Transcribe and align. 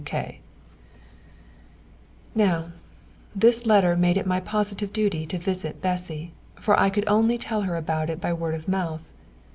W. 0.03 0.03
K." 0.05 0.39
Now, 2.33 2.71
this 3.35 3.67
letter 3.67 3.95
made 3.95 4.17
it 4.17 4.25
my 4.25 4.39
positive 4.39 4.91
duty 4.91 5.27
to 5.27 5.37
visit 5.37 5.79
Bessy, 5.79 6.33
for 6.55 6.75
I 6.81 6.89
could 6.89 7.05
only 7.07 7.37
tell 7.37 7.61
her 7.61 7.75
about 7.77 8.09
it 8.09 8.19
by 8.19 8.33
word 8.33 8.55
of 8.55 8.67
mouth. 8.67 9.03